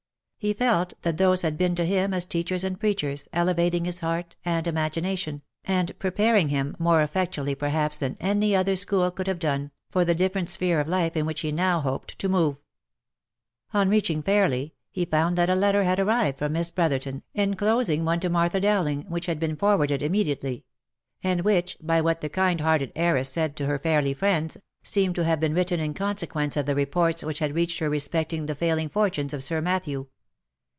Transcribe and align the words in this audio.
He 0.41 0.53
felt 0.55 0.95
that 1.03 1.17
those 1.17 1.43
had 1.43 1.55
been 1.55 1.75
to 1.75 1.85
him 1.85 2.15
as 2.15 2.25
teachers 2.25 2.63
and 2.63 2.79
preachers, 2.79 3.27
elevating 3.31 3.85
his 3.85 3.99
heart 3.99 4.35
and 4.43 4.65
imagination, 4.65 5.43
and 5.65 5.91
preparing 5.99 6.49
him, 6.49 6.75
more 6.79 7.03
effectually 7.03 7.53
perhaps 7.53 7.99
than 7.99 8.17
any 8.19 8.55
other 8.55 8.75
school 8.75 9.11
could 9.11 9.27
have 9.27 9.37
done, 9.37 9.69
for 9.91 10.03
the 10.03 10.15
different 10.15 10.49
sphere 10.49 10.79
of 10.79 10.87
life 10.87 11.15
in 11.15 11.27
which 11.27 11.41
he 11.41 11.51
now 11.51 11.81
hoped 11.81 12.17
to 12.17 12.27
move. 12.27 12.63
On 13.71 13.87
reaching 13.87 14.23
Fairly, 14.23 14.73
he 14.89 15.05
found 15.05 15.35
that 15.35 15.47
a 15.47 15.53
letter 15.53 15.83
had 15.83 15.99
arrived 15.99 16.39
from 16.39 16.53
Miss 16.53 16.71
Brotherton, 16.71 17.21
enclosing 17.35 18.03
one 18.03 18.19
to 18.21 18.29
Martha 18.31 18.59
Dowling, 18.59 19.01
which 19.03 19.27
had 19.27 19.39
been 19.39 19.55
for 19.55 19.77
warded 19.77 20.01
immediately; 20.01 20.65
and 21.23 21.41
which, 21.41 21.77
by 21.79 22.01
what 22.01 22.21
the 22.21 22.29
kind 22.29 22.61
hearted 22.61 22.91
heiress 22.95 23.29
said 23.29 23.55
to 23.57 23.67
her 23.67 23.77
Fairly 23.77 24.15
friends, 24.15 24.57
seemed 24.81 25.13
to 25.13 25.23
have 25.23 25.39
been 25.39 25.53
written 25.53 25.79
in 25.79 25.93
consequence 25.93 26.57
of 26.57 26.65
the 26.65 26.73
reports 26.73 27.23
which 27.23 27.37
had 27.37 27.53
reached 27.53 27.77
her 27.77 27.91
respecting 27.91 28.47
the 28.47 28.55
failing 28.55 28.89
fortunes 28.89 29.35
of 29.35 29.43
Sir 29.43 29.61
Matthew. 29.61 30.07